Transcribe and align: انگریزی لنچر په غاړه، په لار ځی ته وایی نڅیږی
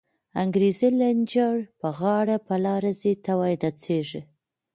انگریزی 0.41 0.89
لنچر 0.99 1.55
په 1.79 1.87
غاړه، 1.99 2.37
په 2.47 2.55
لار 2.63 2.83
ځی 2.99 3.13
ته 3.23 3.31
وایی 3.39 3.57
نڅیږی 3.63 4.21